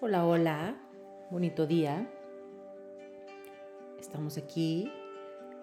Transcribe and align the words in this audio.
Hola, 0.00 0.24
hola, 0.24 0.76
bonito 1.28 1.66
día. 1.66 2.08
Estamos 3.98 4.38
aquí 4.38 4.92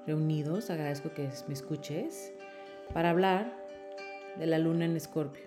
reunidos, 0.06 0.70
agradezco 0.70 1.14
que 1.14 1.30
me 1.48 1.54
escuches, 1.54 2.34
para 2.94 3.12
hablar 3.12 3.56
de 4.38 4.46
la 4.46 4.60
luna 4.60 4.84
en 4.84 4.98
Escorpio. 4.98 5.46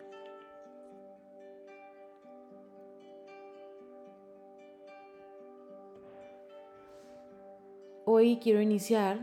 Hoy 8.06 8.38
quiero 8.42 8.62
iniciar 8.62 9.18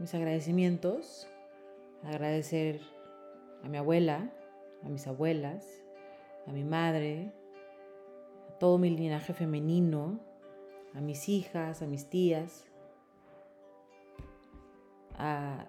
mis 0.00 0.12
agradecimientos, 0.12 1.28
agradecer 2.02 2.80
a 3.62 3.68
mi 3.68 3.76
abuela, 3.76 4.28
a 4.82 4.88
mis 4.88 5.06
abuelas, 5.06 5.84
a 6.48 6.52
mi 6.52 6.64
madre, 6.64 7.32
todo 8.62 8.78
mi 8.78 8.90
linaje 8.90 9.34
femenino, 9.34 10.20
a 10.94 11.00
mis 11.00 11.28
hijas, 11.28 11.82
a 11.82 11.86
mis 11.88 12.08
tías, 12.08 12.64
a 15.18 15.66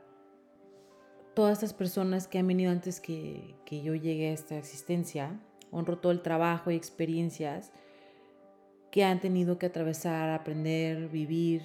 todas 1.33 1.53
estas 1.53 1.73
personas 1.73 2.27
que 2.27 2.37
han 2.37 2.45
venido 2.45 2.71
antes 2.71 2.99
que, 2.99 3.55
que 3.65 3.81
yo 3.81 3.95
llegue 3.95 4.29
a 4.29 4.33
esta 4.33 4.59
existencia. 4.59 5.39
Honro 5.71 5.97
todo 5.97 6.11
el 6.11 6.21
trabajo 6.21 6.69
y 6.69 6.75
experiencias 6.75 7.71
que 8.91 9.03
han 9.03 9.19
tenido 9.19 9.57
que 9.57 9.65
atravesar, 9.65 10.29
aprender, 10.29 11.09
vivir, 11.09 11.63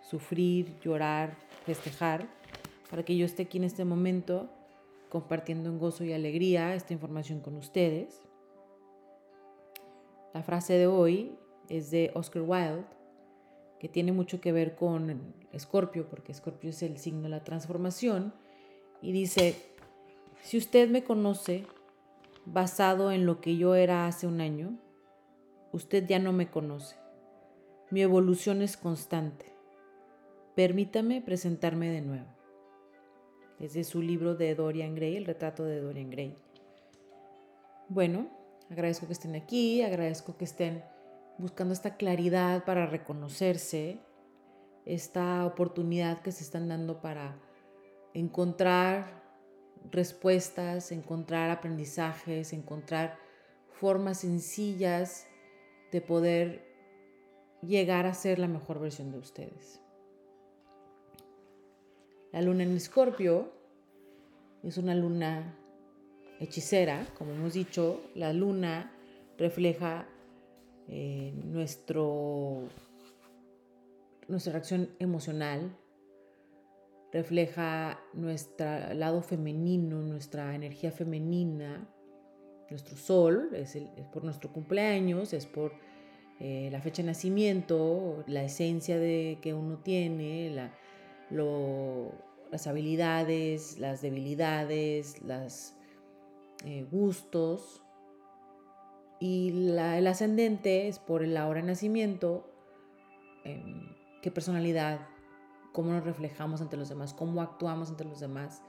sufrir, 0.00 0.80
llorar, 0.80 1.36
festejar, 1.66 2.26
para 2.88 3.02
que 3.02 3.18
yo 3.18 3.26
esté 3.26 3.42
aquí 3.42 3.58
en 3.58 3.64
este 3.64 3.84
momento 3.84 4.48
compartiendo 5.10 5.68
en 5.68 5.78
gozo 5.78 6.04
y 6.04 6.14
alegría 6.14 6.74
esta 6.74 6.94
información 6.94 7.40
con 7.40 7.54
ustedes. 7.56 8.23
La 10.34 10.42
frase 10.42 10.74
de 10.74 10.88
hoy 10.88 11.38
es 11.68 11.92
de 11.92 12.10
Oscar 12.14 12.42
Wilde, 12.42 12.84
que 13.78 13.88
tiene 13.88 14.10
mucho 14.10 14.40
que 14.40 14.50
ver 14.50 14.74
con 14.74 15.32
Escorpio, 15.52 16.08
porque 16.08 16.32
Escorpio 16.32 16.70
es 16.70 16.82
el 16.82 16.98
signo 16.98 17.22
de 17.22 17.28
la 17.28 17.44
transformación, 17.44 18.34
y 19.00 19.12
dice, 19.12 19.54
si 20.42 20.58
usted 20.58 20.90
me 20.90 21.04
conoce 21.04 21.66
basado 22.46 23.12
en 23.12 23.26
lo 23.26 23.40
que 23.40 23.56
yo 23.56 23.76
era 23.76 24.08
hace 24.08 24.26
un 24.26 24.40
año, 24.40 24.76
usted 25.70 26.04
ya 26.04 26.18
no 26.18 26.32
me 26.32 26.50
conoce. 26.50 26.96
Mi 27.90 28.02
evolución 28.02 28.60
es 28.60 28.76
constante. 28.76 29.46
Permítame 30.56 31.22
presentarme 31.22 31.90
de 31.90 32.00
nuevo. 32.00 32.26
Es 33.60 33.74
de 33.74 33.84
su 33.84 34.02
libro 34.02 34.34
de 34.34 34.56
Dorian 34.56 34.96
Gray, 34.96 35.16
el 35.16 35.26
retrato 35.26 35.64
de 35.64 35.80
Dorian 35.80 36.10
Gray. 36.10 36.36
Bueno, 37.88 38.43
Agradezco 38.70 39.06
que 39.06 39.12
estén 39.12 39.34
aquí, 39.36 39.82
agradezco 39.82 40.36
que 40.36 40.44
estén 40.44 40.82
buscando 41.38 41.74
esta 41.74 41.96
claridad 41.96 42.64
para 42.64 42.86
reconocerse, 42.86 44.00
esta 44.84 45.44
oportunidad 45.46 46.22
que 46.22 46.32
se 46.32 46.44
están 46.44 46.68
dando 46.68 47.00
para 47.00 47.36
encontrar 48.14 49.22
respuestas, 49.90 50.92
encontrar 50.92 51.50
aprendizajes, 51.50 52.52
encontrar 52.52 53.18
formas 53.68 54.18
sencillas 54.20 55.26
de 55.92 56.00
poder 56.00 56.74
llegar 57.60 58.06
a 58.06 58.14
ser 58.14 58.38
la 58.38 58.48
mejor 58.48 58.80
versión 58.80 59.10
de 59.10 59.18
ustedes. 59.18 59.80
La 62.32 62.42
luna 62.42 62.64
en 62.64 62.76
Escorpio 62.76 63.52
es 64.62 64.78
una 64.78 64.94
luna 64.94 65.56
hechicera, 66.44 67.06
como 67.18 67.32
hemos 67.32 67.54
dicho, 67.54 68.00
la 68.14 68.32
luna 68.32 68.92
refleja 69.38 70.06
eh, 70.88 71.32
nuestro, 71.44 72.68
nuestra 74.28 74.52
reacción 74.52 74.90
emocional, 74.98 75.76
refleja 77.12 78.00
nuestro 78.12 78.94
lado 78.94 79.22
femenino, 79.22 80.02
nuestra 80.02 80.54
energía 80.54 80.90
femenina, 80.90 81.88
nuestro 82.70 82.96
sol, 82.96 83.50
es, 83.54 83.78
por 84.12 84.24
nuestro 84.24 84.52
cumpleaños, 84.52 85.32
es 85.32 85.46
por 85.46 85.72
eh, 86.40 86.68
la 86.72 86.80
fecha 86.80 87.02
de 87.02 87.06
nacimiento, 87.06 88.24
la 88.26 88.42
esencia 88.42 88.98
de, 88.98 89.38
que 89.40 89.54
uno 89.54 89.78
tiene, 89.78 90.50
las 91.30 92.66
habilidades, 92.66 93.78
las 93.78 94.02
debilidades, 94.02 95.22
las 95.22 95.76
eh, 96.64 96.86
gustos. 96.90 97.82
Y 99.20 99.50
el 99.70 100.06
ascendente 100.06 100.88
es 100.88 100.98
por 100.98 101.26
la 101.26 101.46
hora 101.46 101.60
de 101.60 101.66
nacimiento, 101.68 102.46
em, 103.44 103.94
qué 104.22 104.30
personalidad, 104.30 105.00
cómo 105.72 105.92
nos 105.92 106.04
reflejamos 106.04 106.60
ante 106.60 106.76
los 106.76 106.88
demás, 106.88 107.14
cómo 107.14 107.40
actuamos 107.40 107.90
ante 107.90 108.04
los 108.04 108.20
demás. 108.20 108.62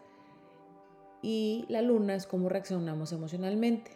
Y 1.21 1.65
la 1.69 1.81
luna 1.81 2.15
es 2.15 2.27
cómo 2.27 2.49
reaccionamos 2.49 3.11
emocionalmente. 3.11 3.91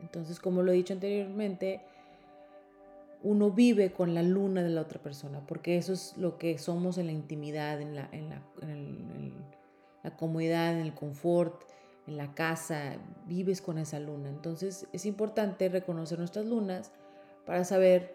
Entonces, 0.00 0.40
como 0.40 0.62
lo 0.62 0.72
he 0.72 0.74
dicho 0.74 0.92
anteriormente, 0.92 1.82
uno 3.22 3.50
vive 3.50 3.92
con 3.92 4.14
la 4.14 4.22
luna 4.22 4.62
de 4.62 4.70
la 4.70 4.80
otra 4.80 5.00
persona, 5.00 5.40
porque 5.46 5.76
eso 5.76 5.92
es 5.92 6.16
lo 6.16 6.38
que 6.38 6.58
somos 6.58 6.98
en 6.98 7.06
la 7.06 7.12
intimidad, 7.12 7.80
la, 7.80 8.08
en 8.10 8.28
la, 8.28 8.42
en 8.62 9.32
la 10.02 10.16
comodidad, 10.16 10.72
en 10.72 10.80
el 10.80 10.94
confort, 10.94 11.62
en 12.06 12.16
la 12.16 12.34
casa, 12.34 12.96
vives 13.26 13.62
con 13.62 13.78
esa 13.78 14.00
luna. 14.00 14.28
Entonces 14.28 14.86
es 14.92 15.06
importante 15.06 15.68
reconocer 15.68 16.18
nuestras 16.18 16.46
lunas 16.46 16.92
para 17.46 17.64
saber 17.64 18.14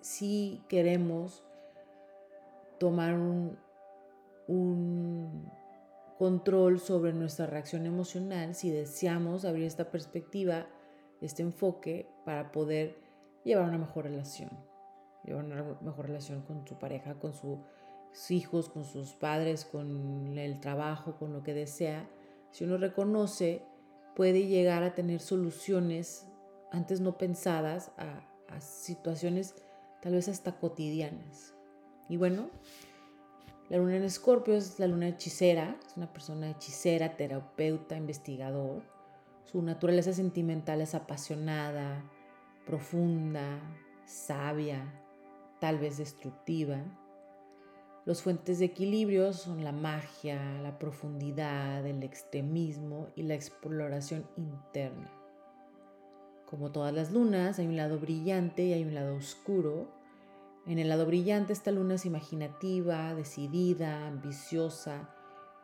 si 0.00 0.62
queremos 0.68 1.42
tomar 2.78 3.14
un, 3.14 3.56
control 6.18 6.78
sobre 6.78 7.12
nuestra 7.12 7.46
reacción 7.46 7.86
emocional, 7.86 8.54
si 8.54 8.70
deseamos 8.70 9.44
abrir 9.44 9.64
esta 9.64 9.90
perspectiva, 9.90 10.66
este 11.20 11.42
enfoque 11.42 12.08
para 12.24 12.52
poder 12.52 12.96
llevar 13.44 13.68
una 13.68 13.78
mejor 13.78 14.04
relación, 14.04 14.50
llevar 15.24 15.44
una 15.44 15.64
mejor 15.80 16.06
relación 16.06 16.42
con 16.42 16.66
su 16.66 16.78
pareja, 16.78 17.14
con 17.14 17.32
su 17.34 17.60
hijos, 18.30 18.68
con 18.68 18.84
sus 18.84 19.12
padres, 19.12 19.64
con 19.64 20.36
el 20.38 20.60
trabajo, 20.60 21.16
con 21.18 21.32
lo 21.32 21.42
que 21.42 21.54
desea, 21.54 22.08
si 22.52 22.64
uno 22.64 22.76
reconoce, 22.76 23.62
puede 24.14 24.46
llegar 24.46 24.82
a 24.82 24.94
tener 24.94 25.20
soluciones 25.20 26.26
antes 26.70 27.00
no 27.00 27.18
pensadas 27.18 27.90
a, 27.96 28.28
situaciones 28.60 29.54
tal 30.02 30.12
vez 30.12 30.28
hasta 30.28 30.58
cotidianas. 30.58 31.54
Y 32.10 32.18
bueno, 32.18 32.50
la 33.70 33.78
luna 33.78 33.96
en 33.96 34.02
Escorpio 34.02 34.52
es 34.52 34.78
la 34.78 34.86
luna 34.86 35.08
hechicera, 35.08 35.78
es 35.86 35.96
una 35.96 36.12
persona 36.12 36.50
hechicera, 36.50 37.16
terapeuta, 37.16 37.96
investigador. 37.96 38.82
Su 39.44 39.62
naturaleza 39.62 40.12
sentimental 40.12 40.82
es 40.82 40.94
apasionada, 40.94 42.04
profunda, 42.66 43.58
sabia, 44.04 44.84
tal 45.58 45.78
vez 45.78 45.96
destructiva. 45.96 46.84
Los 48.04 48.20
fuentes 48.20 48.58
de 48.58 48.64
equilibrio 48.64 49.32
son 49.32 49.62
la 49.62 49.70
magia, 49.70 50.60
la 50.60 50.76
profundidad, 50.76 51.86
el 51.86 52.02
extremismo 52.02 53.06
y 53.14 53.22
la 53.22 53.34
exploración 53.34 54.26
interna. 54.36 55.08
Como 56.46 56.72
todas 56.72 56.92
las 56.92 57.12
lunas, 57.12 57.60
hay 57.60 57.66
un 57.68 57.76
lado 57.76 58.00
brillante 58.00 58.64
y 58.64 58.72
hay 58.72 58.82
un 58.82 58.94
lado 58.94 59.14
oscuro. 59.14 59.86
En 60.66 60.80
el 60.80 60.88
lado 60.88 61.06
brillante 61.06 61.52
esta 61.52 61.70
luna 61.70 61.94
es 61.94 62.04
imaginativa, 62.04 63.14
decidida, 63.14 64.08
ambiciosa, 64.08 65.08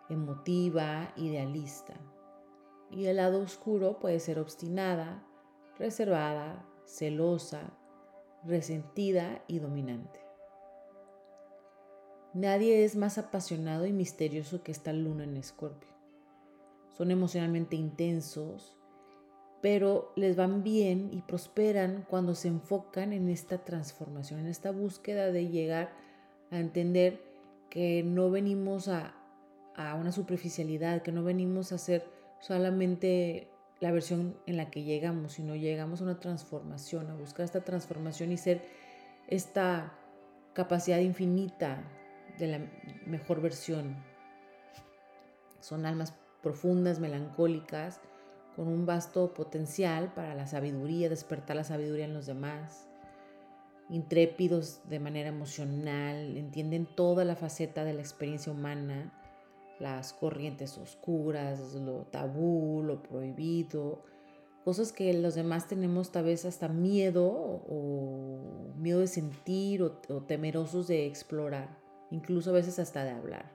emotiva, 0.08 1.12
idealista. 1.16 1.94
Y 2.92 3.06
el 3.06 3.16
lado 3.16 3.40
oscuro 3.40 3.98
puede 3.98 4.20
ser 4.20 4.38
obstinada, 4.38 5.24
reservada, 5.76 6.64
celosa, 6.86 7.72
resentida 8.44 9.42
y 9.48 9.58
dominante. 9.58 10.27
Nadie 12.34 12.84
es 12.84 12.94
más 12.94 13.16
apasionado 13.16 13.86
y 13.86 13.92
misterioso 13.92 14.62
que 14.62 14.70
esta 14.70 14.92
luna 14.92 15.24
en 15.24 15.36
Escorpio. 15.36 15.88
Son 16.96 17.10
emocionalmente 17.10 17.74
intensos, 17.74 18.76
pero 19.62 20.12
les 20.14 20.36
van 20.36 20.62
bien 20.62 21.10
y 21.12 21.22
prosperan 21.22 22.04
cuando 22.08 22.34
se 22.34 22.48
enfocan 22.48 23.12
en 23.12 23.28
esta 23.28 23.64
transformación, 23.64 24.40
en 24.40 24.46
esta 24.46 24.72
búsqueda 24.72 25.32
de 25.32 25.48
llegar 25.48 25.90
a 26.50 26.58
entender 26.58 27.22
que 27.70 28.02
no 28.02 28.30
venimos 28.30 28.88
a, 28.88 29.14
a 29.74 29.94
una 29.94 30.12
superficialidad, 30.12 31.02
que 31.02 31.12
no 31.12 31.24
venimos 31.24 31.72
a 31.72 31.78
ser 31.78 32.04
solamente 32.40 33.48
la 33.80 33.90
versión 33.90 34.36
en 34.46 34.58
la 34.58 34.70
que 34.70 34.82
llegamos, 34.82 35.32
sino 35.34 35.56
llegamos 35.56 36.00
a 36.00 36.04
una 36.04 36.20
transformación, 36.20 37.10
a 37.10 37.14
buscar 37.14 37.44
esta 37.44 37.64
transformación 37.64 38.32
y 38.32 38.36
ser 38.36 38.62
esta 39.28 39.94
capacidad 40.52 40.98
infinita 40.98 41.84
de 42.38 42.46
la 42.46 42.60
mejor 43.06 43.40
versión. 43.40 43.96
Son 45.60 45.86
almas 45.86 46.14
profundas, 46.42 47.00
melancólicas, 47.00 48.00
con 48.56 48.68
un 48.68 48.86
vasto 48.86 49.34
potencial 49.34 50.12
para 50.14 50.34
la 50.34 50.46
sabiduría, 50.46 51.08
despertar 51.08 51.56
la 51.56 51.64
sabiduría 51.64 52.04
en 52.04 52.14
los 52.14 52.26
demás, 52.26 52.88
intrépidos 53.88 54.80
de 54.88 54.98
manera 54.98 55.28
emocional, 55.28 56.36
entienden 56.36 56.86
toda 56.86 57.24
la 57.24 57.36
faceta 57.36 57.84
de 57.84 57.94
la 57.94 58.00
experiencia 58.00 58.52
humana, 58.52 59.12
las 59.78 60.12
corrientes 60.12 60.76
oscuras, 60.76 61.74
lo 61.74 62.06
tabú, 62.10 62.82
lo 62.82 63.02
prohibido, 63.02 64.04
cosas 64.64 64.92
que 64.92 65.12
los 65.14 65.34
demás 65.34 65.68
tenemos 65.68 66.12
tal 66.12 66.24
vez 66.24 66.44
hasta 66.44 66.68
miedo 66.68 67.26
o 67.26 68.74
miedo 68.76 69.00
de 69.00 69.06
sentir 69.06 69.82
o, 69.82 69.92
temerosos 70.26 70.88
de 70.88 71.06
explorar, 71.06 71.78
incluso 72.10 72.50
a 72.50 72.54
veces 72.54 72.78
hasta 72.78 73.04
de 73.04 73.10
hablar. 73.10 73.52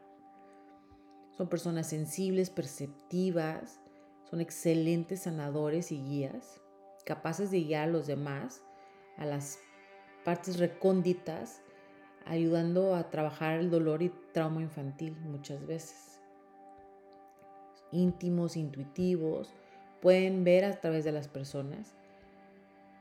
Son 1.32 1.48
personas 1.48 1.88
sensibles, 1.88 2.50
perceptivas, 2.50 3.80
son 4.30 4.42
excelentes 4.42 5.22
sanadores 5.22 5.92
y 5.92 6.04
guías, 6.04 6.62
capaces 7.06 7.52
de 7.52 7.64
guiar 7.64 7.90
a 7.90 7.92
los 7.92 8.08
demás 8.08 8.64
a 9.18 9.26
las 9.26 9.60
partes 10.24 10.60
recónditas, 10.60 11.62
ayudando 12.26 12.96
a 12.96 13.10
trabajar 13.10 13.60
el 13.60 13.70
dolor 13.70 14.02
y 14.02 14.14
trauma 14.34 14.62
infantil 14.62 15.18
muchas 15.22 15.66
veces. 15.66 16.22
Íntimos, 17.92 18.58
intuitivos, 18.58 19.54
pueden 20.02 20.44
ver 20.44 20.66
a 20.66 20.80
través 20.80 21.04
de 21.04 21.12
las 21.12 21.28
personas. 21.28 21.96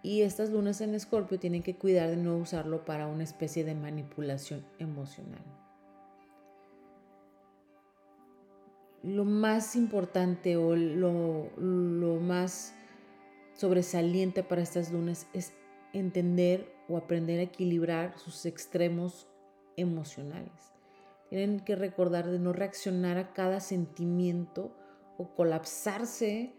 Y 0.02 0.22
estas 0.22 0.50
lunas 0.50 0.80
en 0.80 0.94
escorpio 0.94 1.38
tienen 1.38 1.62
que 1.62 1.76
cuidar 1.76 2.10
de 2.10 2.16
no 2.16 2.36
usarlo 2.36 2.84
para 2.84 3.06
una 3.06 3.22
especie 3.22 3.64
de 3.64 3.74
manipulación 3.74 4.64
emocional. 4.78 5.42
Lo 9.04 9.24
más 9.24 9.76
importante 9.76 10.56
o 10.56 10.74
lo, 10.74 11.50
lo 11.56 12.16
más 12.16 12.74
sobresaliente 13.54 14.42
para 14.42 14.62
estas 14.62 14.92
lunas 14.92 15.26
es 15.32 15.52
entender 15.92 16.72
o 16.88 16.96
aprender 16.96 17.38
a 17.38 17.44
equilibrar 17.44 18.18
sus 18.18 18.46
extremos 18.46 19.28
emocionales. 19.76 20.72
Tienen 21.30 21.60
que 21.60 21.76
recordar 21.76 22.28
de 22.28 22.38
no 22.38 22.52
reaccionar 22.52 23.18
a 23.18 23.32
cada 23.32 23.60
sentimiento 23.60 24.76
o 25.16 25.34
colapsarse 25.34 26.52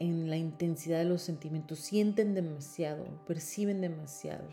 en 0.00 0.30
la 0.30 0.36
intensidad 0.36 0.98
de 0.98 1.04
los 1.04 1.22
sentimientos. 1.22 1.78
Sienten 1.78 2.34
demasiado, 2.34 3.04
perciben 3.26 3.80
demasiado. 3.80 4.48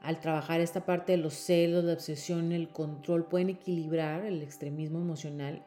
Al 0.00 0.20
trabajar 0.20 0.60
esta 0.60 0.84
parte 0.84 1.12
de 1.12 1.18
los 1.18 1.34
celos, 1.34 1.84
la 1.84 1.94
obsesión, 1.94 2.52
el 2.52 2.68
control, 2.68 3.26
pueden 3.26 3.50
equilibrar 3.50 4.24
el 4.24 4.42
extremismo 4.42 5.00
emocional 5.00 5.64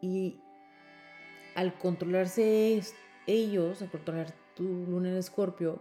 y 0.00 0.40
al 1.54 1.78
controlarse 1.78 2.80
ellos, 3.26 3.82
al 3.82 3.90
controlar 3.90 4.34
tu 4.54 4.64
luna 4.64 5.10
en 5.10 5.16
escorpio, 5.16 5.78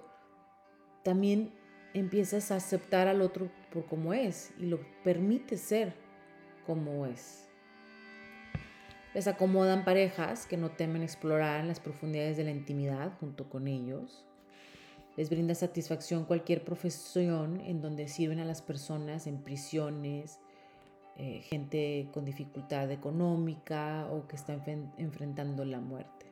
también 1.03 1.53
empiezas 1.93 2.51
a 2.51 2.57
aceptar 2.57 3.07
al 3.07 3.21
otro 3.21 3.49
por 3.71 3.85
como 3.85 4.13
es 4.13 4.53
y 4.59 4.65
lo 4.65 4.79
permites 5.03 5.61
ser 5.61 5.93
como 6.65 7.05
es. 7.05 7.44
Les 9.15 9.27
acomodan 9.27 9.85
parejas 9.85 10.45
que 10.45 10.57
no 10.57 10.71
temen 10.71 11.01
explorar 11.01 11.63
las 11.63 11.79
profundidades 11.79 12.35
de 12.35 12.43
la 12.43 12.51
intimidad 12.51 13.13
junto 13.21 13.47
con 13.47 13.69
ellos. 13.69 14.25
Les 15.15 15.29
brinda 15.29 15.55
satisfacción 15.55 16.25
cualquier 16.25 16.65
profesión 16.65 17.61
en 17.61 17.81
donde 17.81 18.09
sirven 18.09 18.41
a 18.41 18.45
las 18.45 18.61
personas 18.61 19.25
en 19.25 19.41
prisiones, 19.41 20.39
eh, 21.15 21.39
gente 21.43 22.09
con 22.13 22.25
dificultad 22.25 22.91
económica 22.91 24.05
o 24.11 24.27
que 24.27 24.35
está 24.35 24.61
enfrentando 24.97 25.63
la 25.63 25.79
muerte. 25.79 26.25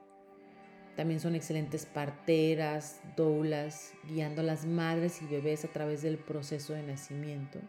También 0.97 1.21
son 1.21 1.35
excelentes 1.35 1.85
parteras, 1.85 2.99
doulas, 3.15 3.93
guiando 4.09 4.41
a 4.41 4.43
las 4.43 4.65
madres 4.65 5.21
y 5.21 5.25
bebés 5.25 5.63
a 5.63 5.69
través 5.69 6.01
del 6.01 6.17
proceso 6.17 6.73
de 6.73 6.83
nacimiento. 6.83 7.59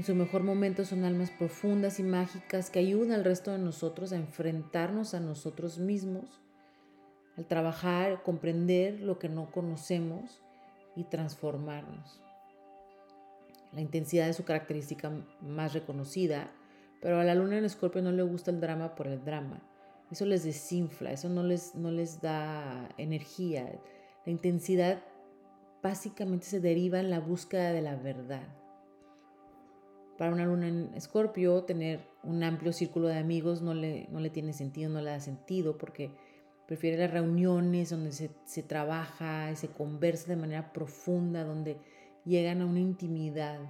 En 0.00 0.06
su 0.06 0.14
mejor 0.14 0.44
momento 0.44 0.86
son 0.86 1.04
almas 1.04 1.30
profundas 1.30 2.00
y 2.00 2.02
mágicas 2.02 2.70
que 2.70 2.78
ayudan 2.78 3.12
al 3.12 3.22
resto 3.22 3.52
de 3.52 3.58
nosotros 3.58 4.14
a 4.14 4.16
enfrentarnos 4.16 5.12
a 5.12 5.20
nosotros 5.20 5.78
mismos, 5.78 6.40
al 7.36 7.44
trabajar, 7.44 8.22
comprender 8.22 9.02
lo 9.02 9.18
que 9.18 9.28
no 9.28 9.50
conocemos 9.50 10.40
y 10.96 11.04
transformarnos. 11.04 12.22
La 13.74 13.82
intensidad 13.82 14.26
es 14.30 14.36
su 14.36 14.44
característica 14.44 15.12
más 15.42 15.74
reconocida, 15.74 16.50
pero 17.02 17.20
a 17.20 17.24
la 17.24 17.34
luna 17.34 17.58
en 17.58 17.66
Escorpio 17.66 18.00
no 18.00 18.10
le 18.10 18.22
gusta 18.22 18.50
el 18.50 18.58
drama 18.58 18.94
por 18.94 19.06
el 19.06 19.22
drama 19.22 19.60
eso 20.10 20.24
les 20.24 20.44
desinfla, 20.44 21.12
eso 21.12 21.28
no 21.28 21.42
les, 21.42 21.74
no 21.74 21.90
les 21.90 22.22
da 22.22 22.88
energía. 22.96 23.70
La 24.24 24.32
intensidad 24.32 25.04
básicamente 25.82 26.46
se 26.46 26.58
deriva 26.58 27.00
en 27.00 27.10
la 27.10 27.20
búsqueda 27.20 27.72
de 27.72 27.82
la 27.82 27.96
verdad. 27.96 28.48
Para 30.20 30.32
una 30.32 30.44
luna 30.44 30.68
en 30.68 30.90
escorpio, 30.94 31.62
tener 31.62 32.00
un 32.22 32.42
amplio 32.44 32.74
círculo 32.74 33.08
de 33.08 33.16
amigos 33.16 33.62
no 33.62 33.72
le, 33.72 34.06
no 34.10 34.20
le 34.20 34.28
tiene 34.28 34.52
sentido, 34.52 34.90
no 34.90 35.00
le 35.00 35.12
da 35.12 35.18
sentido, 35.18 35.78
porque 35.78 36.10
prefiere 36.68 36.98
las 36.98 37.10
reuniones 37.10 37.88
donde 37.88 38.12
se, 38.12 38.28
se 38.44 38.62
trabaja 38.62 39.50
y 39.50 39.56
se 39.56 39.68
conversa 39.68 40.28
de 40.28 40.36
manera 40.36 40.74
profunda, 40.74 41.42
donde 41.42 41.78
llegan 42.26 42.60
a 42.60 42.66
una 42.66 42.80
intimidad. 42.80 43.60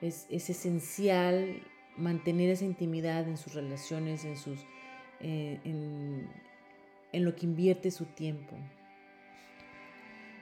Es, 0.00 0.28
es 0.30 0.48
esencial 0.50 1.60
mantener 1.96 2.48
esa 2.50 2.64
intimidad 2.64 3.26
en 3.26 3.36
sus 3.36 3.54
relaciones, 3.54 4.24
en 4.24 4.36
sus 4.36 4.60
eh, 5.18 5.58
en, 5.64 6.28
en 7.10 7.24
lo 7.24 7.34
que 7.34 7.44
invierte 7.44 7.90
su 7.90 8.04
tiempo. 8.04 8.54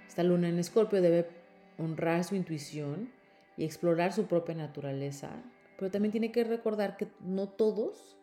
Esta 0.06 0.23
luna 0.23 0.50
en 0.50 0.59
escorpio 0.59 1.00
debe 1.00 1.31
honrar 1.79 2.25
su 2.25 2.37
intuición 2.37 3.09
y 3.56 3.65
explorar 3.65 4.12
su 4.12 4.27
propia 4.27 4.55
naturaleza, 4.55 5.31
pero 5.79 5.91
también 5.91 6.12
tiene 6.12 6.33
que 6.33 6.45
recordar 6.45 6.97
que 6.97 7.09
no 7.21 7.49
todos 7.49 8.17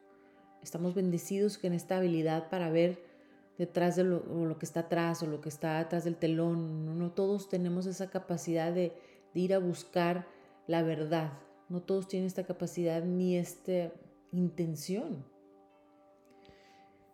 estamos 0.62 0.94
bendecidos 0.94 1.58
con 1.58 1.74
esta 1.74 1.98
habilidad 1.98 2.50
para 2.50 2.70
ver 2.70 3.00
detrás 3.58 3.96
de 3.96 4.04
lo, 4.04 4.58
que 4.58 4.66
está 4.66 4.82
atrás 4.82 5.22
o 5.24 5.28
lo 5.28 5.42
que 5.42 5.50
está 5.50 5.80
atrás 5.80 6.04
del 6.04 6.16
telón. 6.16 6.98
No, 6.98 7.12
todos 7.12 7.50
tenemos 7.50 7.86
esa 7.86 8.10
capacidad 8.10 8.74
de, 8.74 8.94
ir 9.34 9.54
a 9.54 9.60
buscar 9.60 10.26
la 10.68 10.82
verdad. 10.84 11.32
No 11.70 11.82
todos 11.82 12.08
tienen 12.08 12.28
esta 12.28 12.44
capacidad 12.44 13.04
ni 13.04 13.38
esta 13.38 13.92
intención. 14.32 15.26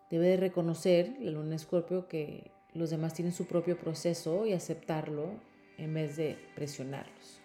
Debe 0.10 0.28
de 0.30 0.38
reconocer 0.38 1.18
la 1.19 1.31
luna 1.31 1.56
escorpio 1.56 2.07
que 2.07 2.52
los 2.74 2.90
demás 2.90 3.14
tienen 3.14 3.33
su 3.33 3.45
propio 3.45 3.78
proceso 3.78 4.45
y 4.45 4.54
aceptarlo 4.54 5.31
en 5.78 5.94
vez 5.94 6.16
de 6.16 6.38
presionarlos. 6.56 7.42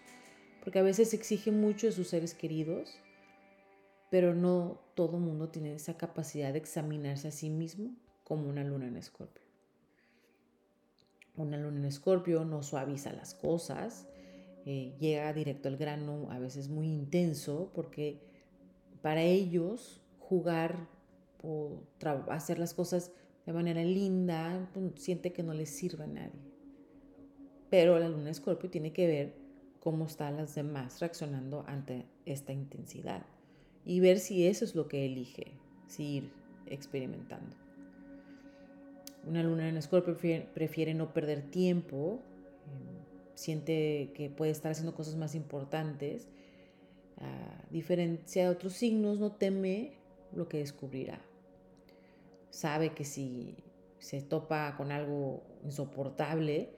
Porque 0.63 0.79
a 0.79 0.83
veces 0.83 1.13
exige 1.13 1.51
mucho 1.51 1.87
de 1.87 1.91
sus 1.91 2.07
seres 2.07 2.33
queridos, 2.33 2.97
pero 4.09 4.33
no 4.33 4.79
todo 4.95 5.19
mundo 5.19 5.49
tiene 5.49 5.73
esa 5.73 5.97
capacidad 5.97 6.53
de 6.53 6.59
examinarse 6.59 7.27
a 7.27 7.31
sí 7.31 7.49
mismo 7.49 7.95
como 8.23 8.47
una 8.47 8.63
luna 8.63 8.87
en 8.87 8.95
escorpio. 8.95 9.43
Una 11.35 11.57
luna 11.57 11.79
en 11.79 11.85
escorpio 11.85 12.45
no 12.45 12.63
suaviza 12.63 13.11
las 13.11 13.33
cosas, 13.33 14.07
eh, 14.65 14.93
llega 14.99 15.33
directo 15.33 15.67
al 15.67 15.77
grano, 15.77 16.27
a 16.31 16.39
veces 16.39 16.69
muy 16.69 16.87
intenso, 16.87 17.71
porque 17.73 18.21
para 19.01 19.23
ellos 19.23 20.01
jugar 20.19 20.87
o 21.41 21.81
hacer 22.29 22.57
las 22.57 22.73
cosas 22.73 23.11
de 23.45 23.51
manera 23.51 23.83
linda, 23.83 24.69
pues, 24.73 24.93
siente 24.95 25.33
que 25.33 25.43
no 25.43 25.53
le 25.53 25.65
sirve 25.65 26.05
a 26.05 26.07
nadie. 26.07 26.53
Pero 27.69 27.99
la 27.99 28.07
luna 28.07 28.29
escorpio 28.29 28.69
tiene 28.69 28.93
que 28.93 29.07
ver 29.07 29.42
cómo 29.83 30.05
están 30.05 30.37
las 30.37 30.55
demás 30.55 30.99
reaccionando 31.01 31.65
ante 31.67 32.05
esta 32.25 32.53
intensidad 32.53 33.25
y 33.85 33.99
ver 33.99 34.19
si 34.19 34.47
eso 34.47 34.63
es 34.63 34.75
lo 34.75 34.87
que 34.87 35.05
elige, 35.05 35.51
si 35.87 36.15
ir 36.15 36.31
experimentando. 36.67 37.55
Una 39.27 39.43
luna 39.43 39.67
en 39.67 39.75
escorpio 39.77 40.17
prefiere, 40.53 40.93
no 40.93 41.13
perder 41.13 41.41
tiempo, 41.51 42.21
em, 42.65 43.35
siente 43.35 44.11
que 44.15 44.29
puede 44.29 44.51
estar 44.51 44.71
haciendo 44.71 44.95
cosas 44.95 45.15
más 45.15 45.35
importantes. 45.35 46.27
A 47.17 47.69
diferencia 47.69 48.43
de 48.43 48.49
otros 48.49 48.73
signos, 48.73 49.19
no 49.19 49.33
teme 49.33 49.97
lo 50.33 50.47
que 50.47 50.59
descubrirá 50.59 51.21
sabe 52.53 52.93
que 52.93 53.03
si 53.03 53.57
se 53.97 54.21
topa 54.21 54.75
con 54.77 54.91
algo 54.91 55.41
insoportable, 55.63 56.69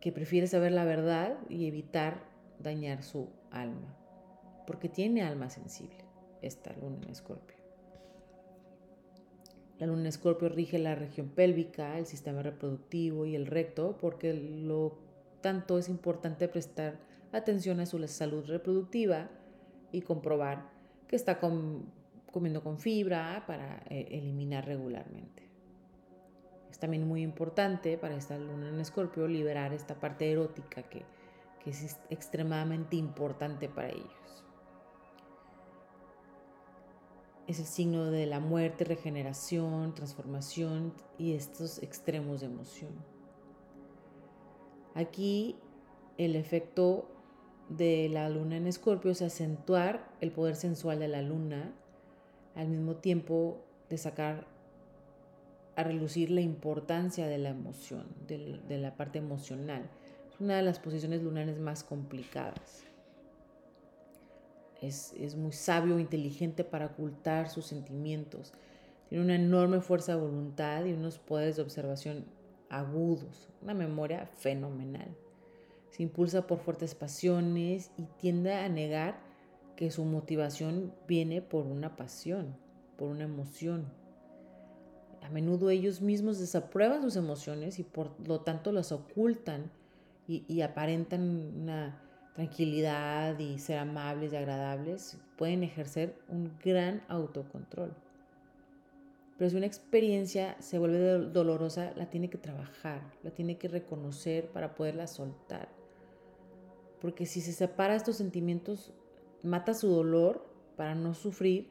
que 0.00 0.12
prefiere 0.12 0.46
saber 0.46 0.72
la 0.72 0.84
verdad 0.84 1.36
y 1.48 1.66
evitar 1.66 2.22
dañar 2.58 3.02
su 3.02 3.28
alma, 3.50 3.96
porque 4.66 4.88
tiene 4.88 5.22
alma 5.22 5.50
sensible 5.50 6.04
esta 6.42 6.72
luna 6.74 6.98
en 7.02 7.10
escorpio. 7.10 7.56
La 9.78 9.86
luna 9.86 10.00
en 10.00 10.06
escorpio 10.06 10.48
rige 10.48 10.78
la 10.78 10.94
región 10.94 11.28
pélvica, 11.28 11.98
el 11.98 12.06
sistema 12.06 12.42
reproductivo 12.42 13.26
y 13.26 13.36
el 13.36 13.46
recto, 13.46 13.96
porque 14.00 14.34
lo 14.34 14.98
tanto 15.40 15.78
es 15.78 15.88
importante 15.88 16.48
prestar 16.48 16.98
atención 17.32 17.78
a 17.80 17.86
su 17.86 18.04
salud 18.08 18.44
reproductiva 18.46 19.28
y 19.92 20.02
comprobar 20.02 20.70
que 21.06 21.16
está 21.16 21.38
comiendo 21.38 22.62
con 22.62 22.78
fibra 22.78 23.44
para 23.46 23.82
eh, 23.88 24.08
eliminar 24.10 24.66
regularmente. 24.66 25.47
Es 26.78 26.80
también 26.80 27.08
muy 27.08 27.22
importante 27.22 27.98
para 27.98 28.14
esta 28.14 28.38
luna 28.38 28.68
en 28.68 28.78
escorpio 28.78 29.26
liberar 29.26 29.72
esta 29.74 29.98
parte 29.98 30.30
erótica 30.30 30.84
que, 30.84 31.04
que 31.58 31.70
es 31.70 31.98
extremadamente 32.08 32.94
importante 32.94 33.68
para 33.68 33.88
ellos. 33.88 34.44
Es 37.48 37.58
el 37.58 37.66
signo 37.66 38.04
de 38.12 38.26
la 38.26 38.38
muerte, 38.38 38.84
regeneración, 38.84 39.92
transformación 39.92 40.94
y 41.18 41.32
estos 41.32 41.82
extremos 41.82 42.42
de 42.42 42.46
emoción. 42.46 42.92
Aquí 44.94 45.56
el 46.16 46.36
efecto 46.36 47.08
de 47.68 48.08
la 48.08 48.30
luna 48.30 48.56
en 48.56 48.68
escorpio 48.68 49.10
es 49.10 49.20
acentuar 49.20 50.08
el 50.20 50.30
poder 50.30 50.54
sensual 50.54 51.00
de 51.00 51.08
la 51.08 51.22
luna 51.22 51.74
al 52.54 52.68
mismo 52.68 52.94
tiempo 52.94 53.64
de 53.90 53.98
sacar 53.98 54.46
a 55.78 55.84
relucir 55.84 56.32
la 56.32 56.40
importancia 56.40 57.28
de 57.28 57.38
la 57.38 57.50
emoción, 57.50 58.04
de, 58.26 58.78
la 58.78 58.96
parte 58.96 59.20
emocional. 59.20 59.88
Es 60.28 60.40
una 60.40 60.56
de 60.56 60.64
las 60.64 60.80
posiciones 60.80 61.22
lunares 61.22 61.60
más 61.60 61.84
complicadas. 61.84 62.82
Es, 64.82 65.12
es, 65.12 65.36
muy 65.36 65.52
sabio, 65.52 66.00
inteligente 66.00 66.64
para 66.64 66.86
ocultar 66.86 67.48
sus 67.48 67.66
sentimientos. 67.66 68.52
Tiene 69.08 69.22
una 69.22 69.36
enorme 69.36 69.80
fuerza 69.80 70.16
de 70.16 70.20
voluntad 70.20 70.84
y 70.84 70.94
unos 70.94 71.20
poderes 71.20 71.54
de 71.54 71.62
observación 71.62 72.24
agudos, 72.70 73.48
una 73.62 73.74
memoria 73.74 74.26
fenomenal. 74.26 75.16
Se 75.90 76.02
impulsa 76.02 76.48
por 76.48 76.58
fuertes 76.58 76.96
pasiones 76.96 77.92
y 77.96 78.02
tiende 78.18 78.52
a 78.52 78.68
negar 78.68 79.20
que 79.76 79.92
su 79.92 80.04
motivación 80.04 80.92
viene 81.06 81.40
por 81.40 81.66
una 81.66 81.94
pasión, 81.94 82.56
por 82.96 83.10
una 83.10 83.22
emoción. 83.22 83.86
A 85.22 85.28
menudo 85.30 85.70
ellos 85.70 86.00
mismos 86.00 86.38
desaprueban 86.38 87.02
sus 87.02 87.16
emociones 87.16 87.78
y 87.78 87.82
por 87.82 88.10
lo 88.26 88.40
tanto 88.40 88.72
las 88.72 88.92
ocultan 88.92 89.70
y, 90.26 90.60
aparentan 90.60 91.22
una 91.62 92.02
tranquilidad 92.34 93.38
y 93.38 93.58
ser 93.58 93.78
amables 93.78 94.32
y 94.32 94.36
agradables. 94.36 95.18
Pueden 95.36 95.62
ejercer 95.62 96.14
un 96.28 96.52
gran 96.62 97.02
autocontrol. 97.08 97.94
Pero 99.38 99.50
si 99.50 99.56
una 99.56 99.66
experiencia 99.66 100.56
se 100.60 100.78
vuelve 100.78 101.30
dolorosa, 101.30 101.92
la 101.96 102.10
tiene 102.10 102.28
que 102.28 102.38
trabajar, 102.38 103.00
la 103.22 103.30
tiene 103.30 103.56
que 103.56 103.68
reconocer 103.68 104.48
para 104.48 104.74
poderla 104.74 105.06
soltar. 105.06 105.68
Porque 107.00 107.24
si 107.24 107.40
se 107.40 107.52
separa 107.52 107.94
estos 107.94 108.16
sentimientos, 108.16 108.92
mata 109.42 109.74
su 109.74 109.88
dolor 109.88 110.44
para 110.76 110.94
no 110.94 111.14
sufrir, 111.14 111.70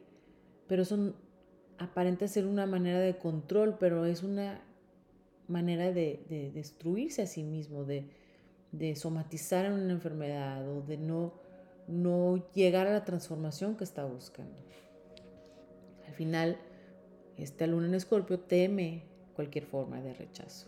pero 0.68 0.82
eso 0.82 1.13
aparenta 1.77 2.27
ser 2.27 2.46
una 2.46 2.65
manera 2.65 3.00
de 3.00 3.17
control, 3.17 3.77
pero 3.79 4.05
es 4.05 4.24
una 4.24 4.62
manera 5.48 5.91
de, 5.91 6.51
destruirse 6.53 7.22
a 7.22 7.27
sí 7.27 7.43
mismo, 7.43 7.86
de, 7.86 8.05
somatizar 8.96 9.65
en 9.65 9.74
una 9.74 9.93
enfermedad 9.93 10.67
o 10.69 10.81
de 10.81 10.98
no, 10.98 11.34
no 11.88 12.51
llegar 12.53 12.88
a 12.88 12.91
la 12.91 13.05
transformación 13.05 13.75
que 13.75 13.84
está 13.84 14.05
buscando. 14.05 14.57
Al 16.07 16.13
final, 16.13 16.57
esta 17.38 17.67
luna 17.67 17.88
en 17.88 17.96
escorpio 17.96 18.39
teme 18.39 19.03
cualquier 19.36 19.65
forma 19.65 20.01
de 20.01 20.13
rechazo. 20.13 20.67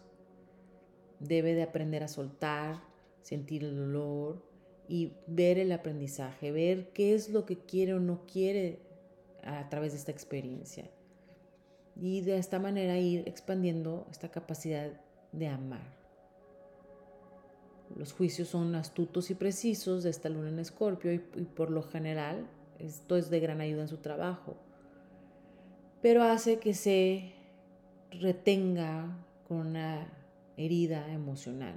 Debe 1.19 1.53
de 1.53 1.63
aprender 1.63 2.03
a 2.03 2.07
soltar, 2.07 2.81
sentir 3.21 3.63
el 3.63 3.75
dolor, 3.75 4.49
y 4.89 5.13
ver 5.27 5.59
el 5.59 5.71
aprendizaje, 5.71 6.51
ver 6.51 6.89
qué 6.93 7.13
es 7.13 7.29
lo 7.29 7.45
que 7.45 7.59
quiere 7.59 7.93
o 7.93 7.99
no 7.99 8.25
quiere 8.25 8.79
a 9.43 9.69
través 9.69 9.91
de 9.91 9.99
esta 9.99 10.11
experiencia. 10.11 10.89
Y 11.95 12.21
de 12.21 12.37
esta 12.37 12.59
manera 12.59 12.97
ir 12.97 13.27
expandiendo 13.27 14.07
esta 14.11 14.29
capacidad 14.29 14.91
de 15.31 15.47
amar. 15.47 15.99
Los 17.95 18.13
juicios 18.13 18.47
son 18.49 18.75
astutos 18.75 19.31
y 19.31 19.35
precisos 19.35 20.03
de 20.03 20.11
esta 20.11 20.29
luna 20.29 20.49
en 20.49 20.59
escorpio 20.59 21.11
y, 21.11 21.23
y 21.35 21.43
por 21.43 21.71
lo 21.71 21.83
general 21.83 22.47
esto 22.77 23.17
es 23.17 23.29
de 23.29 23.39
gran 23.39 23.61
ayuda 23.61 23.81
en 23.81 23.87
su 23.87 23.97
trabajo. 23.97 24.55
Pero 26.01 26.23
hace 26.23 26.59
que 26.59 26.73
se 26.73 27.33
retenga 28.11 29.25
con 29.47 29.67
una 29.67 30.07
herida 30.55 31.11
emocional. 31.11 31.75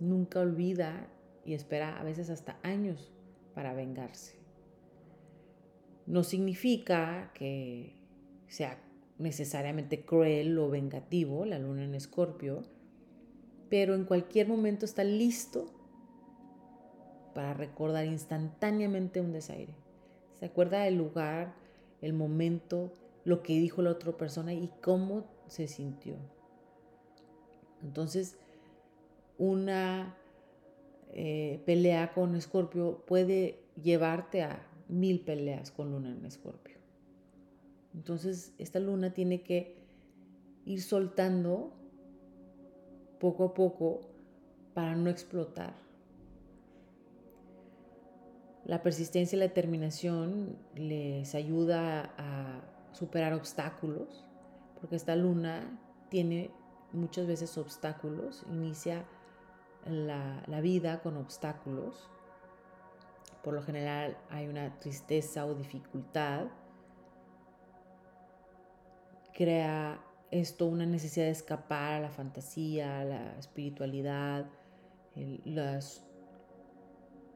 Nunca 0.00 0.40
olvida 0.40 1.08
y 1.44 1.54
espera 1.54 1.98
a 1.98 2.04
veces 2.04 2.30
hasta 2.30 2.58
años 2.62 3.12
para 3.54 3.74
vengarse. 3.74 4.38
No 6.06 6.24
significa 6.24 7.30
que 7.34 7.94
sea 8.48 8.82
necesariamente 9.22 10.04
cruel 10.04 10.58
o 10.58 10.68
vengativo 10.68 11.44
la 11.44 11.58
luna 11.58 11.84
en 11.84 11.94
escorpio, 11.94 12.62
pero 13.70 13.94
en 13.94 14.04
cualquier 14.04 14.48
momento 14.48 14.84
está 14.84 15.04
listo 15.04 15.72
para 17.34 17.54
recordar 17.54 18.04
instantáneamente 18.04 19.20
un 19.20 19.32
desaire. 19.32 19.74
Se 20.38 20.46
acuerda 20.46 20.82
del 20.82 20.96
lugar, 20.96 21.54
el 22.00 22.12
momento, 22.12 22.92
lo 23.24 23.42
que 23.42 23.54
dijo 23.54 23.80
la 23.80 23.90
otra 23.90 24.12
persona 24.12 24.52
y 24.52 24.70
cómo 24.82 25.24
se 25.46 25.68
sintió. 25.68 26.16
Entonces, 27.82 28.36
una 29.38 30.16
eh, 31.14 31.62
pelea 31.64 32.12
con 32.12 32.34
Escorpio 32.34 33.04
puede 33.06 33.60
llevarte 33.82 34.42
a 34.42 34.66
mil 34.88 35.20
peleas 35.20 35.70
con 35.70 35.90
luna 35.90 36.10
en 36.10 36.24
Escorpio. 36.24 36.71
Entonces, 37.94 38.54
esta 38.58 38.78
luna 38.80 39.12
tiene 39.12 39.42
que 39.42 39.76
ir 40.64 40.82
soltando 40.82 41.72
poco 43.18 43.44
a 43.44 43.54
poco 43.54 44.00
para 44.74 44.94
no 44.94 45.10
explotar. 45.10 45.74
La 48.64 48.82
persistencia 48.82 49.36
y 49.36 49.40
la 49.40 49.48
determinación 49.48 50.56
les 50.74 51.34
ayuda 51.34 52.14
a 52.16 52.62
superar 52.92 53.32
obstáculos, 53.32 54.24
porque 54.80 54.96
esta 54.96 55.16
luna 55.16 55.80
tiene 56.08 56.50
muchas 56.92 57.26
veces 57.26 57.58
obstáculos, 57.58 58.44
inicia 58.48 59.04
la, 59.86 60.60
vida 60.60 61.00
con 61.00 61.16
obstáculos. 61.16 62.08
Por 63.42 63.54
lo 63.54 63.62
general 63.62 64.16
hay 64.30 64.46
una 64.46 64.78
tristeza 64.78 65.44
o 65.46 65.54
dificultad. 65.54 66.46
Crea 69.34 70.00
esto 70.30 70.66
una 70.66 70.86
necesidad 70.86 71.26
de 71.26 71.32
escapar 71.32 71.94
a 71.94 72.00
la 72.00 72.10
fantasía, 72.10 73.00
a 73.00 73.04
la 73.04 73.38
espiritualidad. 73.38 74.46
las 75.44 76.04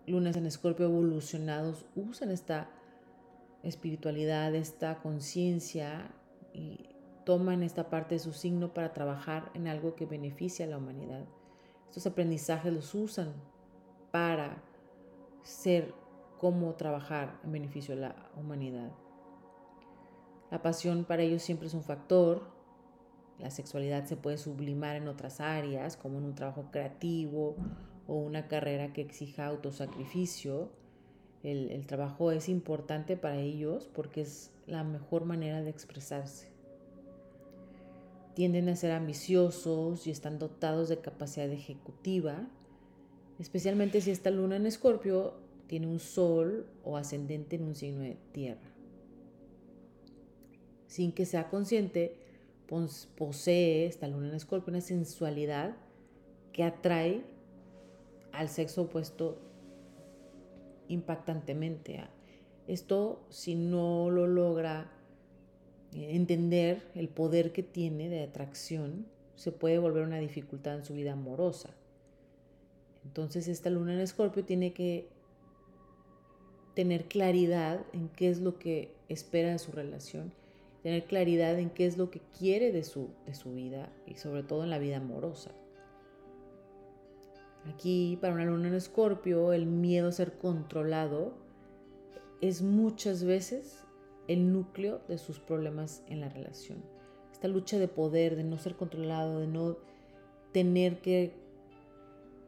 lunas 0.07 0.37
en 0.37 0.47
escorpio 0.47 0.87
evolucionados 0.87 1.85
usan 1.95 2.31
esta 2.31 2.71
espiritualidad, 3.63 4.55
esta 4.55 5.01
conciencia 5.03 6.11
y 6.53 6.89
toman 7.25 7.63
esta 7.63 7.91
parte 7.91 8.15
de 8.15 8.19
su 8.21 8.33
signo 8.33 8.73
para 8.73 8.93
trabajar 8.93 9.51
en 9.55 9.67
algo 9.67 9.97
que 9.97 10.07
beneficia 10.07 10.65
a 10.65 10.69
la 10.69 10.79
humanidad. 10.79 11.25
Estos 11.89 12.07
aprendizajes 12.07 12.73
los 12.73 12.95
usan 12.95 13.35
para 14.13 14.63
ser 15.43 15.93
cómo 16.39 16.75
trabajar 16.75 17.41
en 17.45 17.53
beneficio 17.53 17.95
de 17.95 18.03
la 18.03 18.31
humanidad. 18.37 18.93
La 20.51 20.63
pasión 20.63 21.05
para 21.05 21.23
ellos 21.23 21.43
siempre 21.43 21.69
es 21.69 21.75
un 21.75 21.83
factor. 21.83 22.43
La 23.39 23.51
sexualidad 23.51 24.07
se 24.07 24.17
puede 24.17 24.39
sublimar 24.39 24.97
en 24.97 25.09
otras 25.09 25.41
áreas, 25.41 25.97
como 25.97 26.19
en 26.19 26.25
un 26.25 26.35
trabajo 26.35 26.69
creativo 26.71 27.57
o 28.07 28.15
una 28.15 28.49
carrera 28.49 28.93
que 28.93 29.03
exija 29.03 29.47
autosacrificio. 29.47 30.71
El, 31.43 31.71
el 31.71 31.87
trabajo 31.87 32.33
es 32.33 32.49
importante 32.49 33.17
para 33.17 33.37
ellos 33.37 33.89
porque 33.95 34.23
es 34.23 34.53
la 34.67 34.85
mejor 34.85 35.25
manera 35.25 35.63
de 35.63 35.71
expresarse 35.71 36.57
tienden 38.37 38.69
a 38.69 38.77
ser 38.77 38.93
ambiciosos 38.93 40.07
y 40.07 40.11
están 40.11 40.39
dotados 40.39 40.91
de 40.91 40.99
capacidad 40.99 41.51
ejecutiva, 41.51 42.47
especialmente 43.39 44.03
si 44.03 44.11
esta 44.11 44.31
luna 44.31 44.57
en 44.57 44.67
escorpio 44.67 45.33
tiene 45.69 45.87
un 45.87 45.99
sol 45.99 46.67
o 46.85 46.99
ascendente 46.99 47.57
en 47.57 47.63
un 47.63 47.75
signo 47.75 48.01
de 48.01 48.19
tierra. 48.33 48.76
Sin 50.87 51.13
que 51.13 51.27
sea 51.27 51.49
consciente, 51.49 52.17
posee 53.17 53.87
esta 53.87 54.09
luna 54.09 54.29
en 54.29 54.35
escorpio 54.35 54.71
una 54.71 54.81
sensualidad 54.81 55.77
que 56.53 56.65
atrae 56.65 57.23
al 58.33 58.49
sexo 58.49 58.83
opuesto 58.83 59.39
impactantemente. 60.89 62.01
Esto, 62.67 63.25
si 63.31 63.55
no 63.55 64.11
lo 64.11 64.27
logra 64.27 64.91
entender 65.93 66.83
el 66.95 67.09
poder 67.09 67.53
que 67.53 67.63
tiene 67.63 68.09
de 68.09 68.23
atracción, 68.23 69.07
se 69.37 69.53
puede 69.53 69.79
volver 69.79 70.05
una 70.05 70.19
dificultad 70.19 70.77
en 70.77 70.85
su 70.85 70.95
vida 70.95 71.13
amorosa. 71.13 71.71
Entonces 73.05 73.49
esta 73.49 73.71
luna 73.71 73.95
en 73.95 74.01
escorpio 74.01 74.45
tiene 74.45 74.73
que 74.73 75.09
tener 76.75 77.05
claridad 77.07 77.81
en 77.93 78.09
qué 78.09 78.29
es 78.29 78.41
lo 78.41 78.59
que 78.59 78.93
espera 79.09 79.53
de 79.53 79.59
su 79.59 79.73
relación, 79.73 80.33
tener 80.87 81.07
claridad 81.07 81.59
en 81.59 81.71
qué 81.71 81.85
es 81.85 81.99
lo 81.99 82.13
que 82.13 82.21
quiere 82.39 82.71
de 82.71 82.85
su, 82.85 83.09
de 83.27 83.35
su 83.35 83.53
vida 83.53 83.93
y 84.07 84.15
sobre 84.15 84.45
todo 84.45 84.63
en 84.63 84.71
la 84.71 84.79
vida 84.79 84.99
amorosa. 84.99 85.51
Aquí, 87.69 88.17
para 88.21 88.35
una 88.35 88.45
luna 88.45 88.69
en 88.69 88.75
escorpio, 88.75 89.53
el 89.53 89.67
miedo 89.67 90.07
a 90.07 90.13
ser 90.13 90.39
controlado 90.39 91.33
es 92.41 92.63
muchas 92.63 93.25
veces 93.25 93.85
el 94.29 94.53
núcleo 94.53 95.01
de 95.09 95.19
sus 95.19 95.41
problemas 95.41 96.05
en 96.07 96.21
la 96.21 96.29
relación. 96.29 96.85
Esta 97.33 97.49
lucha 97.49 97.81
de 97.81 97.89
poder, 97.89 98.37
de 98.37 98.45
no 98.45 98.57
ser 98.57 98.77
controlado, 98.77 99.41
de 99.41 99.49
no 99.49 99.79
tener 100.53 101.01
que 101.01 101.35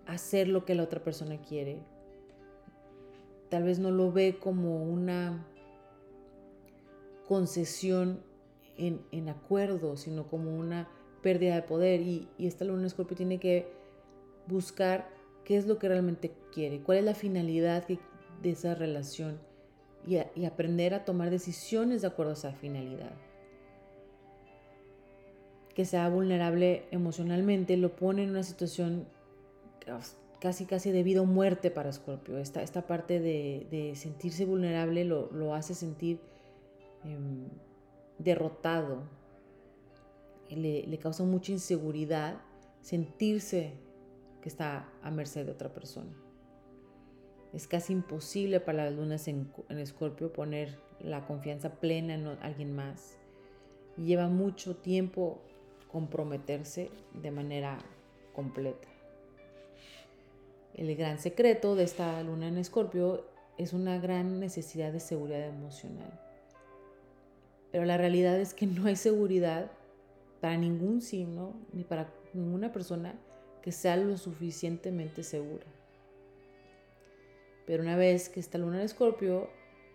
hacer 0.06 0.46
lo 0.46 0.64
que 0.64 0.76
la 0.76 0.84
otra 0.84 1.02
persona 1.02 1.38
quiere. 1.42 1.80
Tal 3.48 3.64
vez 3.64 3.80
no 3.80 3.90
lo 3.90 4.12
ve 4.12 4.38
como 4.38 4.84
una 4.84 5.44
concesión 7.26 8.27
en, 8.78 9.28
acuerdo, 9.28 9.96
sino 9.96 10.26
como 10.26 10.56
una 10.56 10.88
pérdida 11.22 11.56
de 11.56 11.62
poder. 11.62 12.00
Y, 12.00 12.28
y 12.38 12.46
esta 12.46 12.64
luna 12.64 12.80
en 12.80 12.86
escorpio 12.86 13.16
tiene 13.16 13.38
que 13.38 13.66
buscar 14.46 15.08
qué 15.44 15.56
es 15.56 15.66
lo 15.66 15.78
que 15.78 15.88
realmente 15.88 16.32
quiere, 16.52 16.80
cuál 16.80 16.98
es 16.98 17.04
la 17.04 17.14
finalidad 17.14 17.86
de 17.86 18.50
esa 18.50 18.74
relación 18.74 19.38
y, 20.06 20.44
aprender 20.44 20.94
a 20.94 21.04
tomar 21.04 21.30
decisiones 21.30 22.02
de 22.02 22.08
acuerdo 22.08 22.32
a 22.32 22.34
esa 22.34 22.52
finalidad. 22.52 23.12
Que 25.74 25.84
sea 25.84 26.08
vulnerable 26.08 26.86
emocionalmente 26.90 27.76
lo 27.76 27.94
pone 27.94 28.24
en 28.24 28.30
una 28.30 28.42
situación 28.42 29.06
casi 30.40 30.66
casi 30.66 30.90
de 30.92 31.02
vida 31.02 31.22
o 31.22 31.24
muerte 31.24 31.70
para 31.70 31.92
Scorpio. 31.92 32.38
Esta, 32.38 32.62
esta 32.62 32.86
parte 32.86 33.20
de, 33.20 33.92
sentirse 33.94 34.44
vulnerable 34.44 35.04
lo, 35.04 35.54
hace 35.54 35.74
sentir 35.74 36.20
em, 37.04 37.37
derrotado. 38.28 39.02
Le, 40.50 40.98
causa 40.98 41.24
mucha 41.24 41.52
inseguridad 41.52 42.40
sentirse 42.80 43.74
que 44.40 44.48
está 44.48 44.88
a 45.02 45.10
merced 45.10 45.46
de 45.46 45.52
otra 45.52 45.72
persona. 45.72 46.12
Es 47.52 47.66
casi 47.66 47.92
imposible 47.92 48.60
para 48.60 48.84
las 48.84 48.94
lunas 48.94 49.28
en 49.28 49.50
Escorpio 49.70 50.32
poner 50.32 50.78
la 51.00 51.26
confianza 51.26 51.80
plena 51.80 52.14
en 52.14 52.26
alguien 52.26 52.74
más. 52.74 53.16
Lleva 53.96 54.28
mucho 54.28 54.76
tiempo 54.76 55.40
comprometerse 55.90 56.90
de 57.14 57.30
manera 57.30 57.78
completa. 58.34 58.88
El 60.74 60.94
gran 60.96 61.18
secreto 61.18 61.74
de 61.74 61.84
esta 61.84 62.22
luna 62.22 62.48
en 62.48 62.58
Escorpio 62.58 63.24
es 63.56 63.72
una 63.72 63.98
gran 63.98 64.38
necesidad 64.38 64.92
de 64.92 65.00
seguridad 65.00 65.48
emocional. 65.48 66.27
Pero 67.70 67.84
la 67.84 67.96
realidad 67.96 68.38
es 68.40 68.54
que 68.54 68.66
no 68.66 68.86
hay 68.86 68.96
seguridad 68.96 69.70
para 70.40 70.56
ningún 70.56 71.00
signo 71.00 71.54
ni 71.72 71.84
para 71.84 72.12
ninguna 72.32 72.72
persona 72.72 73.18
que 73.62 73.72
sea 73.72 73.96
lo 73.96 74.16
suficientemente 74.16 75.22
segura. 75.22 75.66
Pero 77.66 77.82
una 77.82 77.96
vez 77.96 78.28
que 78.28 78.40
esta 78.40 78.56
luna 78.56 78.78
en 78.78 78.84
escorpio 78.84 79.50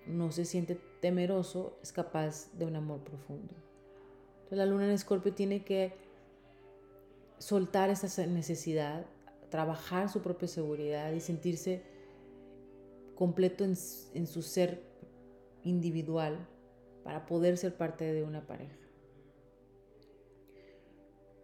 no 0.05 0.31
se 0.31 0.45
siente 0.45 0.79
temeroso, 0.99 1.77
es 1.81 1.91
capaz 1.91 2.51
de 2.53 2.65
un 2.65 2.75
amor 2.75 3.03
profundo. 3.03 3.55
Entonces 4.35 4.57
la 4.57 4.65
luna 4.65 4.85
en 4.85 4.91
escorpio 4.91 5.33
tiene 5.33 5.63
que 5.63 5.93
soltar 7.39 7.89
esa 7.89 8.27
necesidad, 8.27 9.05
trabajar 9.49 10.09
su 10.09 10.21
propia 10.21 10.47
seguridad 10.47 11.11
y 11.13 11.19
sentirse 11.19 11.81
completo 13.15 13.63
en, 13.63 13.75
en 14.13 14.27
su 14.27 14.41
ser 14.41 14.83
individual 15.63 16.47
para 17.03 17.25
poder 17.25 17.57
ser 17.57 17.75
parte 17.75 18.11
de 18.13 18.23
una 18.23 18.45
pareja. 18.47 18.77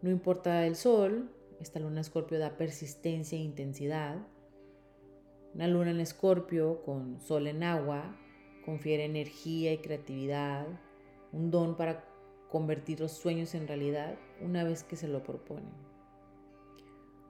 No 0.02 0.10
importa 0.10 0.66
el 0.66 0.76
sol, 0.76 1.30
esta 1.60 1.80
luna 1.80 2.02
escorpio 2.02 2.40
da 2.40 2.58
persistencia 2.58 3.38
e 3.38 3.42
intensidad, 3.42 4.18
una 5.54 5.68
luna 5.68 5.92
en 5.92 6.00
escorpio 6.00 6.84
con 6.84 7.20
sol 7.20 7.48
en 7.48 7.64
agua 7.64 8.16
confiere 8.64 9.06
energía 9.06 9.74
y 9.74 9.80
creatividad, 9.80 10.68
un 11.32 11.50
don 11.50 11.76
para 11.76 12.06
convertir 12.50 13.00
los 13.00 13.12
sueños 13.14 13.56
en 13.56 13.68
realidad 13.68 14.16
una 14.42 14.64
vez 14.64 14.84
que 14.84 14.96
se 14.96 15.08
lo 15.08 15.24
proponen. 15.24 15.74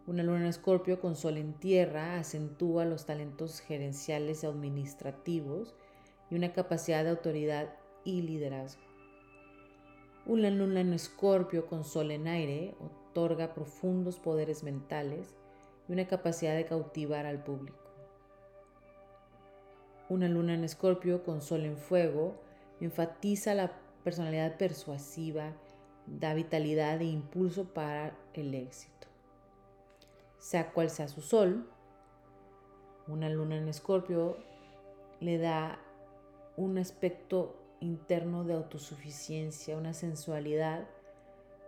Una 0.06 0.24
luna 0.24 0.42
en 0.42 0.46
escorpio 0.48 1.00
con 1.00 1.16
sol 1.16 1.38
en 1.38 1.54
tierra 1.54 2.20
acentúa 2.20 2.84
los 2.84 3.06
talentos 3.06 3.62
gerenciales 3.62 4.44
y 4.44 4.48
administrativos 4.48 5.76
y 6.30 6.36
una 6.36 6.52
capacidad 6.52 7.04
de 7.04 7.12
autoridad 7.12 7.74
y 8.04 8.22
liderazgo. 8.22 8.82
Una 10.26 10.50
luna 10.50 10.82
en 10.82 10.94
escorpio 10.94 11.66
con 11.66 11.84
sol 11.84 12.12
en 12.12 12.28
aire 12.28 12.76
otorga 12.80 13.54
profundos 13.54 14.18
poderes 14.18 14.64
mentales 14.64 15.36
y 15.88 15.94
una 15.94 16.08
capacidad 16.08 16.56
de 16.56 16.66
cautivar 16.66 17.26
al 17.26 17.44
público 17.44 17.90
una 20.10 20.28
luna 20.28 20.56
en 20.56 20.64
escorpio 20.64 21.24
con 21.24 21.42
sol 21.42 21.66
en 21.66 21.78
fuego, 21.78 22.34
enfatiza 22.82 23.54
la 23.54 23.72
personalidad 24.04 24.58
persuasiva, 24.58 25.54
da 26.08 26.34
vitalidad 26.34 27.00
e 27.00 27.06
impulso 27.06 27.66
para 27.66 28.18
el 28.34 28.56
éxito. 28.56 29.08
Sea 30.40 30.72
cual 30.72 30.90
sea 30.90 31.08
su 31.08 31.22
sol, 31.22 31.70
una 33.08 33.30
luna 33.30 33.58
en 33.58 33.68
escorpio 33.68 34.38
le 35.20 35.38
da 35.38 35.80
un 36.58 36.80
aspecto 36.80 37.56
interno 37.80 38.44
de 38.44 38.54
autosuficiencia, 38.54 39.78
una 39.78 39.94
sensualidad 39.94 40.88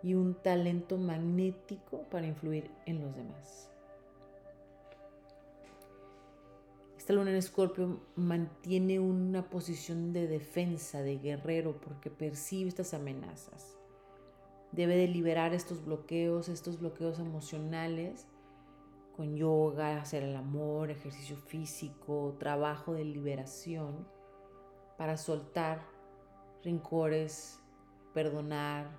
y 0.02 0.14
un 0.14 0.34
talento 0.34 0.98
magnético 0.98 2.02
para 2.10 2.26
influir 2.26 2.70
en 2.86 3.00
los 3.00 3.14
demás. 3.14 3.68
Esta 7.02 7.14
luna 7.14 7.30
en 7.30 7.36
escorpio 7.36 8.00
mantiene 8.14 9.00
una 9.00 9.50
posición 9.50 10.12
de 10.12 10.28
defensa, 10.28 11.02
de 11.02 11.18
guerrero, 11.18 11.80
porque 11.80 12.10
percibe 12.10 12.68
estas 12.68 12.94
amenazas. 12.94 13.76
Debe 14.70 14.96
de 14.96 15.08
liberar 15.08 15.52
estos 15.52 15.84
bloqueos, 15.84 16.48
estos 16.48 16.78
bloqueos 16.78 17.18
emocionales, 17.18 18.28
con 19.16 19.36
yoga, 19.36 20.00
hacer 20.00 20.22
el 20.22 20.36
amor, 20.36 20.90
ejercicio 20.90 21.36
físico, 21.36 22.36
trabajo 22.38 22.94
de 22.94 23.04
liberación, 23.04 24.06
para 24.96 25.16
soltar 25.16 25.91
rencores, 26.64 27.58
perdonar, 28.14 28.90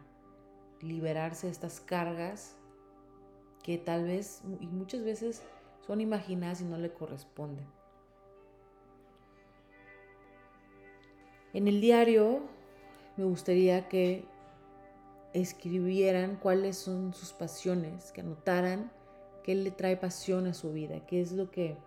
liberarse 0.82 1.48
de 1.48 1.54
estas 1.54 1.80
cargas 1.80 2.56
que 3.64 3.78
tal 3.78 4.06
vez 4.06 4.42
y 4.60 4.68
muchas 4.68 5.04
veces 5.04 5.42
son 5.86 6.02
imaginadas 6.02 6.62
y 6.62 6.66
no 6.66 6.78
le 6.78 6.92
corresponden. 6.92 7.66
En 11.54 11.68
el 11.68 11.82
diario 11.82 12.42
me 13.16 13.24
gustaría 13.26 13.88
que 13.88 14.26
escribieran 15.34 16.38
cuáles 16.38 16.78
son 16.78 17.14
sus 17.14 17.32
pasiones, 17.32 18.12
que 18.12 18.22
anotaran 18.22 18.92
qué 19.44 19.56
le 19.56 19.72
trae 19.72 19.98
pasión 19.98 20.48
a 20.48 20.54
su 20.54 20.74
vida, 20.74 21.06
qué 21.06 21.22
es 21.22 21.32
lo 21.32 21.52
que 21.52 21.78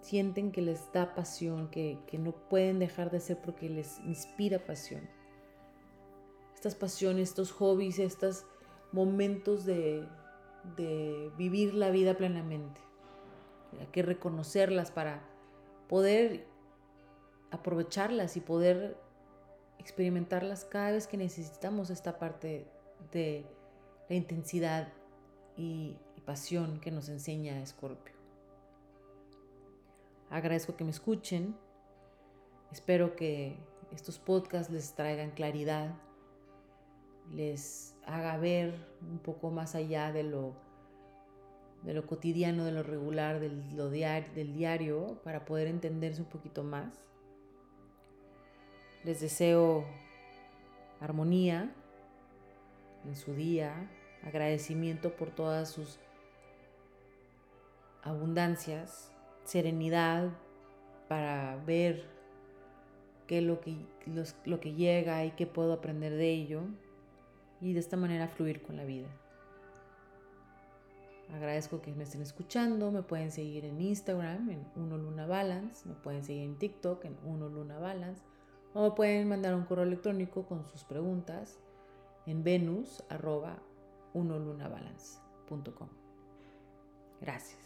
sienten 0.00 0.52
que 0.52 0.62
les 0.62 0.92
da 0.92 1.14
pasión, 1.14 1.68
que, 1.68 1.98
no 2.18 2.32
pueden 2.32 2.78
dejar 2.78 3.10
de 3.10 3.18
hacer 3.18 3.38
porque 3.40 3.68
les 3.68 3.98
inspira 4.00 4.58
pasión. 4.58 5.08
Estas 6.66 6.80
pasiones, 6.80 7.28
estos 7.28 7.52
hobbies, 7.52 8.00
estos 8.00 8.44
momentos 8.90 9.64
de, 9.64 10.04
de 10.76 11.30
vivir 11.38 11.74
la 11.74 11.90
vida 11.90 12.16
plenamente. 12.16 12.80
Hay 13.78 13.86
que 13.86 14.02
reconocerlas 14.02 14.90
para 14.90 15.22
poder 15.88 16.44
aprovecharlas 17.52 18.36
y 18.36 18.40
poder 18.40 18.96
experimentarlas 19.78 20.64
cada 20.64 20.90
vez 20.90 21.06
que 21.06 21.16
necesitamos 21.16 21.90
esta 21.90 22.18
parte 22.18 22.66
de 23.12 23.44
la 24.08 24.16
intensidad 24.16 24.92
y, 25.56 25.96
pasión 26.24 26.80
que 26.80 26.90
nos 26.90 27.08
enseña 27.08 27.62
Escorpio. 27.62 28.12
Agradezco 30.28 30.76
que 30.76 30.82
me 30.82 30.90
escuchen. 30.90 31.54
Espero 32.72 33.14
que 33.14 33.56
estos 33.92 34.18
podcasts 34.18 34.72
les 34.72 34.92
traigan 34.94 35.30
claridad, 35.30 35.94
les 37.34 37.96
haga 38.06 38.36
ver 38.36 38.74
un 39.02 39.18
poco 39.18 39.50
más 39.50 39.74
allá 39.74 40.12
de 40.12 40.22
lo, 40.22 40.54
de 41.82 41.94
lo 41.94 42.06
cotidiano, 42.06 42.64
de 42.64 42.72
lo 42.72 42.82
regular, 42.82 43.40
del, 43.40 43.76
lo 43.76 43.90
del 43.90 44.54
diario, 44.54 45.20
para 45.24 45.44
poder 45.44 45.66
entenderse 45.66 46.22
un 46.22 46.28
poquito 46.28 46.62
más. 46.62 47.00
Les 49.04 49.20
deseo 49.20 49.84
armonía 51.00 51.72
en 53.04 53.14
su 53.16 53.34
día, 53.34 53.88
agradecimiento 54.24 55.14
por 55.16 55.30
todas 55.30 55.70
sus 55.70 55.98
abundancias, 58.02 59.12
serenidad 59.44 60.30
para 61.08 61.56
ver 61.66 62.08
qué 63.26 63.38
es 63.38 63.44
lo 63.44 63.60
que, 63.60 63.76
lo 64.44 64.60
que 64.60 64.74
llega 64.74 65.24
y 65.24 65.32
qué 65.32 65.46
puedo 65.46 65.72
aprender 65.72 66.14
de 66.14 66.30
ello 66.30 66.62
y 67.60 67.72
de 67.72 67.80
esta 67.80 67.96
manera 67.96 68.28
fluir 68.28 68.62
con 68.62 68.76
la 68.76 68.84
vida. 68.84 69.08
Agradezco 71.34 71.82
que 71.82 71.92
me 71.92 72.04
estén 72.04 72.22
escuchando, 72.22 72.92
me 72.92 73.02
pueden 73.02 73.32
seguir 73.32 73.64
en 73.64 73.80
Instagram 73.80 74.48
en 74.50 74.66
Uno 74.76 74.96
Luna 74.96 75.26
Balance, 75.26 75.88
me 75.88 75.94
pueden 75.94 76.22
seguir 76.22 76.44
en 76.44 76.56
TikTok 76.56 77.04
en 77.04 77.16
Uno 77.24 77.48
Luna 77.48 77.78
Balance 77.78 78.22
o 78.74 78.82
me 78.82 78.90
pueden 78.92 79.28
mandar 79.28 79.54
un 79.54 79.64
correo 79.64 79.84
electrónico 79.84 80.46
con 80.46 80.64
sus 80.66 80.84
preguntas 80.84 81.58
en 82.26 82.44
venus. 82.44 83.02
Gracias. 87.20 87.65